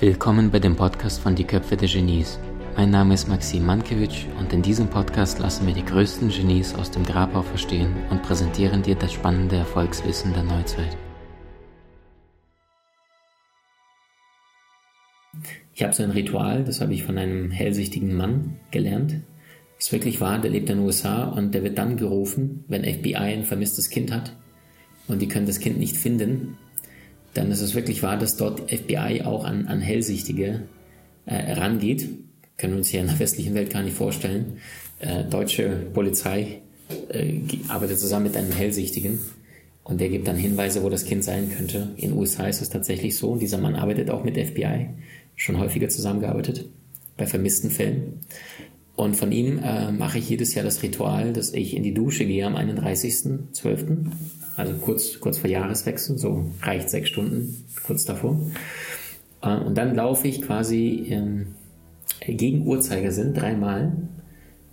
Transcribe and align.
Willkommen 0.00 0.50
bei 0.50 0.58
dem 0.58 0.76
Podcast 0.76 1.20
von 1.20 1.34
Die 1.34 1.44
Köpfe 1.44 1.76
der 1.76 1.86
Genies. 1.86 2.38
Mein 2.74 2.88
Name 2.88 3.12
ist 3.12 3.28
Maxim 3.28 3.66
Mankewitsch 3.66 4.24
und 4.38 4.50
in 4.50 4.62
diesem 4.62 4.88
Podcast 4.88 5.38
lassen 5.40 5.66
wir 5.66 5.74
die 5.74 5.84
größten 5.84 6.30
Genies 6.30 6.74
aus 6.74 6.90
dem 6.90 7.04
Grabau 7.04 7.42
verstehen 7.42 7.94
und 8.08 8.22
präsentieren 8.22 8.80
dir 8.82 8.94
das 8.94 9.12
spannende 9.12 9.56
Erfolgswissen 9.56 10.32
der 10.32 10.44
Neuzeit. 10.44 10.96
Ich 15.74 15.82
habe 15.82 15.92
so 15.92 16.02
ein 16.02 16.12
Ritual, 16.12 16.64
das 16.64 16.80
habe 16.80 16.94
ich 16.94 17.04
von 17.04 17.18
einem 17.18 17.50
hellsichtigen 17.50 18.16
Mann 18.16 18.58
gelernt. 18.70 19.16
Das 19.76 19.88
ist 19.88 19.92
wirklich 19.92 20.18
wahr, 20.18 20.38
der 20.38 20.50
lebt 20.50 20.70
in 20.70 20.78
den 20.78 20.86
USA 20.86 21.24
und 21.24 21.52
der 21.52 21.62
wird 21.62 21.76
dann 21.76 21.98
gerufen, 21.98 22.64
wenn 22.68 22.84
FBI 22.84 23.16
ein 23.16 23.44
vermisstes 23.44 23.90
Kind 23.90 24.12
hat 24.12 24.34
und 25.08 25.20
die 25.20 25.28
können 25.28 25.44
das 25.44 25.60
Kind 25.60 25.78
nicht 25.78 25.98
finden 25.98 26.56
dann 27.34 27.50
ist 27.50 27.60
es 27.60 27.74
wirklich 27.74 28.02
wahr, 28.02 28.16
dass 28.16 28.36
dort 28.36 28.70
FBI 28.70 29.22
auch 29.24 29.44
an, 29.44 29.68
an 29.68 29.80
Hellsichtige 29.80 30.62
äh, 31.26 31.52
rangeht. 31.52 32.08
Können 32.56 32.74
wir 32.74 32.78
uns 32.78 32.88
hier 32.88 33.00
in 33.00 33.06
der 33.06 33.18
westlichen 33.18 33.54
Welt 33.54 33.70
gar 33.70 33.82
nicht 33.82 33.96
vorstellen. 33.96 34.58
Äh, 34.98 35.24
deutsche 35.24 35.68
Polizei 35.94 36.60
äh, 37.10 37.40
arbeitet 37.68 37.98
zusammen 37.98 38.26
mit 38.26 38.36
einem 38.36 38.52
Hellsichtigen 38.52 39.20
und 39.84 40.00
der 40.00 40.08
gibt 40.08 40.28
dann 40.28 40.36
Hinweise, 40.36 40.82
wo 40.82 40.88
das 40.88 41.04
Kind 41.04 41.24
sein 41.24 41.50
könnte. 41.50 41.88
In 41.96 42.10
den 42.10 42.18
USA 42.18 42.46
ist 42.46 42.60
es 42.60 42.68
tatsächlich 42.68 43.16
so. 43.16 43.36
Dieser 43.36 43.58
Mann 43.58 43.76
arbeitet 43.76 44.10
auch 44.10 44.24
mit 44.24 44.36
FBI, 44.36 44.88
schon 45.36 45.58
häufiger 45.58 45.88
zusammengearbeitet 45.88 46.66
bei 47.16 47.26
vermissten 47.26 47.70
Fällen. 47.70 48.20
Und 49.00 49.16
von 49.16 49.32
ihm 49.32 49.58
äh, 49.64 49.90
mache 49.92 50.18
ich 50.18 50.28
jedes 50.28 50.54
Jahr 50.54 50.62
das 50.62 50.82
Ritual, 50.82 51.32
dass 51.32 51.54
ich 51.54 51.74
in 51.74 51.82
die 51.82 51.94
Dusche 51.94 52.26
gehe 52.26 52.44
am 52.44 52.54
31.12., 52.54 54.10
also 54.56 54.74
kurz, 54.74 55.18
kurz 55.20 55.38
vor 55.38 55.48
Jahreswechsel, 55.48 56.18
so 56.18 56.50
reicht 56.60 56.90
sechs 56.90 57.08
Stunden, 57.08 57.64
kurz 57.86 58.04
davor. 58.04 58.38
Äh, 59.40 59.56
und 59.56 59.78
dann 59.78 59.94
laufe 59.94 60.28
ich 60.28 60.42
quasi 60.42 61.06
ähm, 61.08 61.54
gegen 62.26 62.66
Uhrzeigersinn 62.66 63.32
dreimal 63.32 63.96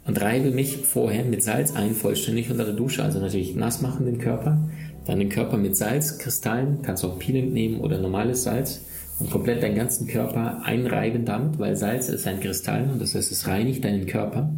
und 0.05 0.19
reibe 0.19 0.51
mich 0.51 0.75
vorher 0.75 1.23
mit 1.23 1.41
Salz 1.41 1.73
ein, 1.73 1.93
vollständig 1.93 2.51
unter 2.51 2.65
der 2.65 2.73
Dusche, 2.73 3.03
also 3.03 3.21
natürlich 3.21 3.55
nass 3.55 3.81
machen 3.81 4.05
den 4.05 4.17
Körper, 4.17 4.69
dann 5.05 5.19
den 5.19 5.29
Körper 5.29 5.55
mit 5.55 5.77
Salz, 5.77 6.17
Kristallen, 6.17 6.81
kannst 6.81 7.05
auch 7.05 7.17
Peeling 7.17 7.53
nehmen 7.53 7.79
oder 7.79 7.97
normales 7.97 8.43
Salz 8.43 8.81
und 9.19 9.31
komplett 9.31 9.63
deinen 9.63 9.75
ganzen 9.75 10.07
Körper 10.07 10.61
einreiben 10.63 11.25
damit, 11.25 11.59
weil 11.59 11.75
Salz 11.75 12.09
ist 12.09 12.27
ein 12.27 12.39
Kristall 12.39 12.89
und 12.91 13.01
das 13.01 13.15
heißt, 13.15 13.31
es 13.31 13.47
reinigt 13.47 13.83
deinen 13.83 14.05
Körper. 14.05 14.53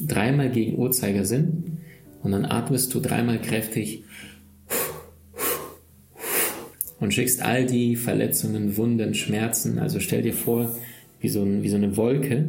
Dreimal 0.00 0.50
gegen 0.50 0.78
Uhrzeigersinn 0.78 1.78
und 2.22 2.32
dann 2.32 2.44
atmest 2.44 2.94
du 2.94 3.00
dreimal 3.00 3.40
kräftig 3.40 4.04
und 7.00 7.12
schickst 7.12 7.42
all 7.42 7.66
die 7.66 7.96
Verletzungen, 7.96 8.76
Wunden, 8.76 9.14
Schmerzen. 9.14 9.78
Also 9.78 10.00
stell 10.00 10.22
dir 10.22 10.32
vor, 10.32 10.74
wie 11.20 11.28
so, 11.28 11.42
ein, 11.42 11.62
wie 11.62 11.68
so 11.68 11.76
eine 11.76 11.96
Wolke 11.96 12.46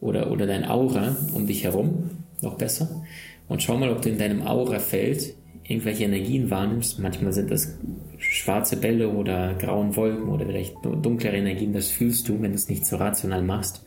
oder, 0.00 0.30
oder 0.30 0.46
dein 0.46 0.64
Aura 0.64 1.16
um 1.32 1.46
dich 1.46 1.64
herum, 1.64 2.10
noch 2.42 2.58
besser. 2.58 3.04
Und 3.48 3.62
schau 3.62 3.76
mal, 3.78 3.90
ob 3.90 4.02
du 4.02 4.08
in 4.08 4.18
deinem 4.18 4.42
Aurafeld 4.42 5.34
irgendwelche 5.64 6.04
Energien 6.04 6.50
wahrnimmst. 6.50 6.98
Manchmal 6.98 7.32
sind 7.32 7.50
das 7.50 7.76
schwarze 8.18 8.76
Bälle 8.76 9.08
oder 9.08 9.54
grauen 9.54 9.96
Wolken 9.96 10.28
oder 10.28 10.46
vielleicht 10.46 10.76
dunklere 10.84 11.36
Energien. 11.36 11.72
Das 11.72 11.88
fühlst 11.88 12.28
du, 12.28 12.40
wenn 12.42 12.52
du 12.52 12.56
es 12.56 12.68
nicht 12.68 12.86
so 12.86 12.96
rational 12.96 13.42
machst. 13.42 13.84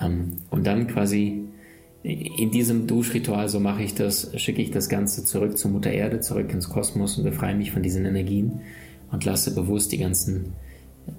Ähm, 0.00 0.36
und 0.50 0.66
dann 0.66 0.86
quasi 0.86 1.44
in 2.02 2.50
diesem 2.50 2.86
Duschritual, 2.86 3.48
so 3.48 3.60
mache 3.60 3.82
ich 3.82 3.94
das, 3.94 4.30
schicke 4.40 4.62
ich 4.62 4.70
das 4.70 4.88
Ganze 4.88 5.24
zurück 5.24 5.58
zur 5.58 5.72
Mutter 5.72 5.90
Erde, 5.90 6.20
zurück 6.20 6.52
ins 6.52 6.68
Kosmos 6.68 7.18
und 7.18 7.24
befreie 7.24 7.56
mich 7.56 7.72
von 7.72 7.82
diesen 7.82 8.04
Energien 8.06 8.60
und 9.10 9.24
lasse 9.24 9.54
bewusst 9.54 9.92
die 9.92 9.98
ganzen 9.98 10.52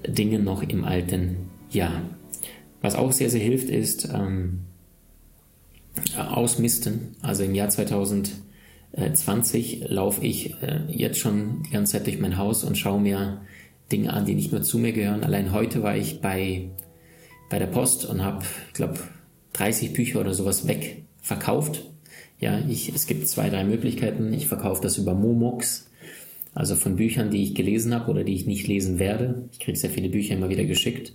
Dinge 0.08 0.40
noch 0.40 0.64
im 0.64 0.84
alten 0.86 1.50
Jahr. 1.70 2.02
Was 2.82 2.96
auch 2.96 3.12
sehr, 3.12 3.30
sehr 3.30 3.42
hilft, 3.42 3.70
ist 3.70 4.10
ähm, 4.14 4.62
Ausmisten. 6.18 7.16
Also 7.22 7.44
im 7.44 7.56
Jahr 7.56 7.70
2020 8.94 9.90
laufe 9.90 10.26
ich 10.26 10.62
äh, 10.62 10.82
jetzt 10.88 11.20
schon 11.20 11.64
die 11.64 11.72
ganze 11.72 11.94
Zeit 11.94 12.08
durch 12.08 12.20
mein 12.20 12.38
Haus 12.38 12.64
und 12.64 12.78
schaue 12.78 13.00
mir 13.00 13.42
Dinge 13.92 14.14
an, 14.14 14.26
die 14.26 14.36
nicht 14.36 14.52
nur 14.52 14.62
zu 14.62 14.78
mir 14.80 14.94
gehören. 14.94 15.24
Allein 15.24 15.52
heute 15.54 15.84
war 15.84 15.96
ich 15.96 16.22
bei, 16.22 16.70
bei 17.50 17.60
der 17.60 17.68
Post 17.68 18.06
und 18.06 18.24
habe, 18.24 18.44
ich 18.68 18.74
glaube, 18.74 19.00
30 19.54 19.94
Bücher 19.94 20.20
oder 20.20 20.34
sowas 20.34 20.68
wegverkauft. 20.68 21.86
Ja, 22.40 22.60
ich, 22.68 22.94
es 22.94 23.06
gibt 23.06 23.28
zwei, 23.28 23.50
drei 23.50 23.64
Möglichkeiten. 23.64 24.34
Ich 24.34 24.48
verkaufe 24.48 24.82
das 24.82 24.98
über 24.98 25.14
Momox. 25.14 25.90
Also 26.56 26.76
von 26.76 26.96
Büchern, 26.96 27.30
die 27.30 27.44
ich 27.44 27.56
gelesen 27.56 27.94
habe 27.94 28.10
oder 28.10 28.24
die 28.24 28.34
ich 28.34 28.48
nicht 28.48 28.68
lesen 28.68 28.98
werde. 28.98 29.48
Ich 29.52 29.60
kriege 29.60 29.78
sehr 29.78 29.90
viele 29.90 30.10
Bücher 30.10 30.36
immer 30.36 30.50
wieder 30.50 30.66
geschickt 30.66 31.14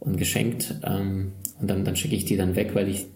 und 0.00 0.16
geschenkt. 0.16 0.80
Ähm, 0.84 1.32
und 1.60 1.70
dann, 1.70 1.84
dann 1.84 1.96
schicke 1.96 2.14
ich 2.14 2.24
die 2.24 2.36
dann 2.36 2.56
weg, 2.56 2.74
weil 2.74 2.88
ich 2.88 3.06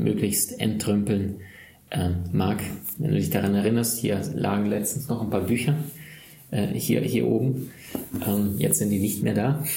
möglichst 0.00 0.60
entrümpeln 0.60 1.40
äh, 1.90 2.10
mag. 2.32 2.62
Wenn 2.98 3.10
du 3.10 3.16
dich 3.16 3.30
daran 3.30 3.54
erinnerst, 3.54 3.98
hier 3.98 4.20
lagen 4.34 4.66
letztens 4.66 5.08
noch 5.08 5.22
ein 5.22 5.30
paar 5.30 5.42
Bücher 5.42 5.74
äh, 6.50 6.66
hier, 6.68 7.00
hier 7.00 7.26
oben. 7.26 7.70
Ähm, 8.26 8.54
jetzt 8.58 8.78
sind 8.78 8.90
die 8.90 9.00
nicht 9.00 9.22
mehr 9.22 9.34
da. 9.34 9.64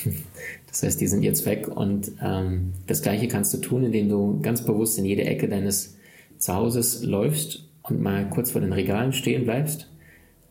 Das 0.68 0.84
heißt, 0.84 1.02
die 1.02 1.08
sind 1.08 1.22
jetzt 1.22 1.46
weg. 1.46 1.68
Und 1.68 2.14
ähm, 2.24 2.72
das 2.88 3.02
gleiche 3.02 3.28
kannst 3.28 3.54
du 3.54 3.58
tun, 3.58 3.84
indem 3.84 4.08
du 4.08 4.40
ganz 4.42 4.64
bewusst 4.64 4.98
in 4.98 5.04
jede 5.04 5.26
Ecke 5.26 5.50
deines 5.50 5.98
Zuhauses 6.38 7.04
läufst 7.04 7.66
und 7.84 8.02
mal 8.02 8.30
kurz 8.30 8.52
vor 8.52 8.62
den 8.62 8.72
Regalen 8.72 9.12
stehen 9.12 9.44
bleibst 9.44 9.90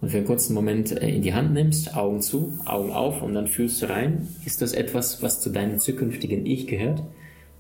und 0.03 0.11
für 0.11 0.19
einen 0.19 0.27
kurzen 0.27 0.53
Moment 0.55 0.93
äh, 0.93 1.09
in 1.09 1.23
die 1.23 1.33
Hand 1.33 1.55
nimmst, 1.55 1.97
Augen 1.97 2.21
zu, 2.21 2.59
Augen 2.67 2.93
auf 2.93 3.23
und 3.23 3.33
dann 3.35 3.47
fühlst 3.47 3.81
du 3.81 3.89
rein, 3.89 4.29
ist 4.45 4.61
das 4.61 4.75
etwas, 4.75 5.23
was 5.23 5.41
zu 5.41 5.49
deinem 5.49 5.79
zukünftigen 5.79 6.45
Ich 6.45 6.67
gehört 6.67 7.03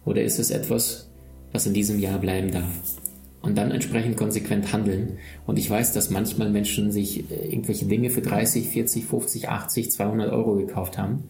oder 0.04 0.22
ist 0.22 0.38
es 0.38 0.50
etwas, 0.50 1.10
was 1.52 1.66
in 1.66 1.72
diesem 1.72 1.98
Jahr 1.98 2.18
bleiben 2.18 2.50
darf? 2.50 2.70
Und 3.42 3.56
dann 3.56 3.70
entsprechend 3.70 4.16
konsequent 4.16 4.72
handeln. 4.72 5.18
Und 5.46 5.58
ich 5.58 5.70
weiß, 5.70 5.94
dass 5.94 6.10
manchmal 6.10 6.50
Menschen 6.50 6.92
sich 6.92 7.30
äh, 7.30 7.48
irgendwelche 7.50 7.86
Dinge 7.86 8.10
für 8.10 8.20
30, 8.20 8.68
40, 8.68 9.04
50, 9.04 9.48
80, 9.48 9.90
200 9.90 10.30
Euro 10.30 10.56
gekauft 10.56 10.98
haben. 10.98 11.24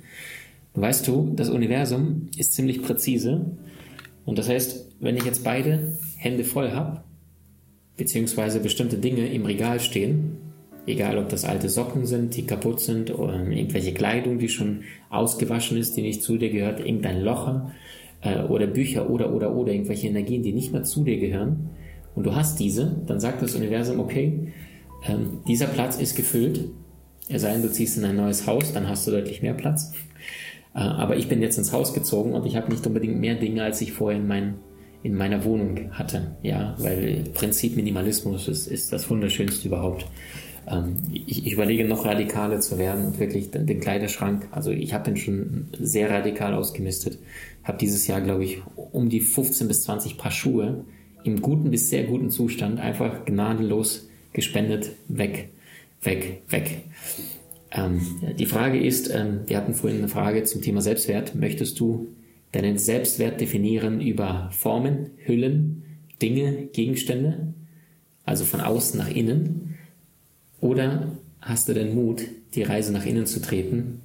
Weißt 0.75 1.07
du, 1.07 1.33
das 1.37 1.51
Universum 1.51 2.29
ist 2.37 2.55
ziemlich 2.55 2.83
präzise. 2.83 3.47
Und 4.25 4.39
das 4.39 4.49
heißt, 4.49 4.89
wenn 5.01 5.17
ich 5.17 5.25
jetzt 5.25 5.45
beide 5.45 5.99
Hände 6.17 6.45
voll 6.45 6.73
habe, 6.73 7.03
beziehungsweise 7.97 8.61
bestimmte 8.61 8.99
Dinge 8.99 9.29
im 9.29 9.45
Regal 9.47 9.79
stehen, 9.79 10.39
Egal, 10.87 11.19
ob 11.19 11.29
das 11.29 11.45
alte 11.45 11.69
Socken 11.69 12.07
sind, 12.07 12.37
die 12.37 12.47
kaputt 12.47 12.81
sind, 12.81 13.17
oder 13.17 13.35
irgendwelche 13.35 13.93
Kleidung, 13.93 14.39
die 14.39 14.49
schon 14.49 14.83
ausgewaschen 15.11 15.77
ist, 15.77 15.97
die 15.97 16.03
nicht 16.03 16.23
zu 16.23 16.39
dir 16.39 16.51
gehört, 16.51 16.81
irgendein 16.81 17.21
Locher 17.21 17.73
äh, 18.23 18.43
oder 18.43 18.67
Bücher 18.67 19.11
oder 19.11 19.33
oder 19.33 19.55
oder 19.55 19.73
irgendwelche 19.73 20.09
Energien, 20.09 20.43
die 20.43 20.53
nicht 20.53 20.73
mehr 20.73 20.83
zu 20.83 21.05
dir 21.05 21.19
gehören. 21.19 21.71
Und 22.21 22.25
du 22.25 22.35
hast 22.35 22.61
diese, 22.61 22.99
dann 23.07 23.19
sagt 23.19 23.41
das 23.41 23.55
Universum, 23.55 23.99
okay, 23.99 24.53
ähm, 25.09 25.41
dieser 25.49 25.69
Platz 25.69 25.97
ist 25.97 26.17
gefüllt. 26.17 26.67
Es 27.31 27.41
sei 27.41 27.53
denn, 27.53 27.63
du 27.63 27.73
ziehst 27.73 27.97
in 27.97 28.05
ein 28.05 28.17
neues 28.17 28.47
Haus, 28.47 28.75
dann 28.75 28.91
hast 28.91 29.07
du 29.07 29.11
deutlich 29.11 29.41
mehr 29.41 29.55
Platz. 29.55 29.95
Äh, 30.75 30.81
aber 30.81 31.17
ich 31.17 31.31
bin 31.31 31.41
jetzt 31.41 31.57
ins 31.57 31.73
Haus 31.73 31.95
gezogen 31.95 32.35
und 32.35 32.45
ich 32.45 32.57
habe 32.57 32.71
nicht 32.71 32.87
unbedingt 32.87 33.19
mehr 33.19 33.37
Dinge, 33.37 33.63
als 33.63 33.81
ich 33.81 33.93
vorher 33.95 34.21
in, 34.21 34.29
mein, 34.29 34.57
in 35.03 35.15
meiner 35.15 35.45
Wohnung 35.45 35.93
hatte. 35.93 36.37
Ja, 36.43 36.75
weil 36.77 37.25
Prinzip 37.33 37.75
Minimalismus 37.75 38.49
ist, 38.49 38.67
ist 38.67 38.93
das 38.93 39.09
Wunderschönste 39.09 39.69
überhaupt. 39.69 40.05
Ähm, 40.69 40.97
ich, 41.11 41.47
ich, 41.47 41.55
überlege 41.55 41.87
noch 41.87 42.05
radikaler 42.05 42.61
zu 42.61 42.77
werden 42.77 43.07
und 43.07 43.19
wirklich 43.19 43.51
den, 43.51 43.65
den 43.65 43.81
Kleiderschrank, 43.81 44.47
also 44.51 44.73
ich 44.73 44.93
habe 44.93 45.05
den 45.05 45.17
schon 45.17 45.69
sehr 45.81 46.11
radikal 46.11 46.53
ausgemistet. 46.53 47.19
Habe 47.65 47.79
dieses 47.79 48.07
Jahr, 48.09 48.21
glaube 48.21 48.45
ich, 48.45 48.61
um 48.77 49.09
die 49.09 49.21
15 49.21 49.69
bis 49.69 49.85
20 49.85 50.19
Paar 50.19 50.33
Schuhe 50.33 50.85
im 51.25 51.41
guten 51.41 51.71
bis 51.71 51.91
sehr 51.91 52.05
guten 52.05 52.31
Zustand 52.31 52.81
einfach 52.81 53.25
gnadenlos 53.25 54.09
gespendet, 54.33 54.93
weg, 55.09 55.51
weg, 56.03 56.43
weg. 56.49 56.83
Ähm, 57.73 58.01
die 58.39 58.47
Frage 58.47 58.81
ist, 58.81 59.11
ähm, 59.13 59.41
wir 59.47 59.57
hatten 59.57 59.75
vorhin 59.75 59.99
eine 59.99 60.09
Frage 60.09 60.45
zum 60.45 60.63
Thema 60.63 60.81
Selbstwert. 60.81 61.35
Möchtest 61.35 61.79
du 61.81 62.09
deinen 62.53 62.79
Selbstwert 62.79 63.41
definieren 63.41 64.01
über 64.01 64.51
Formen, 64.53 65.11
Hüllen, 65.25 65.83
Dinge, 66.21 66.69
Gegenstände? 66.73 67.55
Also 68.25 68.45
von 68.45 68.61
außen 68.61 68.99
nach 68.99 69.11
innen? 69.11 69.77
Oder 70.61 71.17
hast 71.41 71.69
du 71.69 71.75
den 71.75 71.95
Mut, 71.95 72.23
die 72.55 72.63
Reise 72.63 72.93
nach 72.93 73.07
innen 73.07 73.27
zu 73.27 73.41
treten 73.41 74.01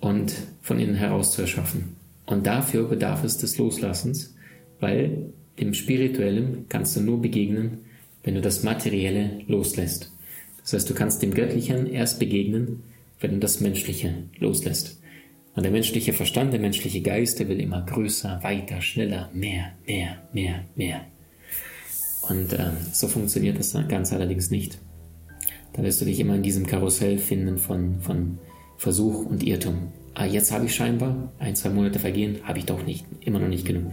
und 0.00 0.34
von 0.60 0.78
innen 0.78 0.94
heraus 0.94 1.32
zu 1.32 1.42
erschaffen? 1.42 1.96
Und 2.26 2.46
dafür 2.46 2.88
bedarf 2.88 3.22
es 3.24 3.38
des 3.38 3.56
Loslassens, 3.56 4.34
weil 4.80 5.32
dem 5.58 5.74
Spirituellen 5.74 6.66
kannst 6.68 6.96
du 6.96 7.00
nur 7.00 7.20
begegnen, 7.20 7.78
wenn 8.22 8.34
du 8.34 8.40
das 8.40 8.62
Materielle 8.62 9.40
loslässt. 9.46 10.12
Das 10.62 10.72
heißt, 10.72 10.90
du 10.90 10.94
kannst 10.94 11.22
dem 11.22 11.32
Göttlichen 11.32 11.86
erst 11.86 12.18
begegnen, 12.18 12.82
wenn 13.20 13.32
du 13.32 13.38
das 13.38 13.60
Menschliche 13.60 14.14
loslässt. 14.38 15.00
Und 15.54 15.62
der 15.62 15.72
menschliche 15.72 16.12
Verstand, 16.12 16.52
der 16.52 16.60
menschliche 16.60 17.00
Geist, 17.00 17.38
der 17.38 17.48
will 17.48 17.60
immer 17.60 17.80
größer, 17.82 18.42
weiter, 18.42 18.82
schneller, 18.82 19.30
mehr, 19.32 19.72
mehr, 19.86 20.22
mehr, 20.32 20.64
mehr. 20.74 21.06
Und 22.28 22.52
äh, 22.52 22.72
so 22.92 23.08
funktioniert 23.08 23.58
das 23.58 23.74
ganz 23.88 24.12
allerdings 24.12 24.50
nicht. 24.50 24.78
Da 25.72 25.82
wirst 25.82 26.00
du 26.00 26.04
dich 26.04 26.20
immer 26.20 26.34
in 26.34 26.42
diesem 26.42 26.66
Karussell 26.66 27.18
finden 27.18 27.58
von, 27.58 28.00
von 28.00 28.38
Versuch 28.76 29.24
und 29.24 29.42
Irrtum. 29.42 29.92
ah, 30.14 30.26
jetzt 30.26 30.52
habe 30.52 30.66
ich 30.66 30.74
scheinbar, 30.74 31.32
ein, 31.38 31.56
zwei 31.56 31.70
Monate 31.70 31.98
vergehen, 31.98 32.40
habe 32.44 32.58
ich 32.58 32.66
doch 32.66 32.84
nicht, 32.84 33.06
immer 33.20 33.38
noch 33.38 33.48
nicht 33.48 33.66
genug. 33.66 33.92